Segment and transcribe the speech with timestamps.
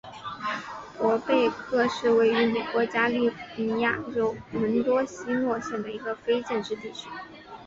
[0.97, 7.07] 伯贝克是位于美国加利福尼亚州门多西诺县的一个非建制地区。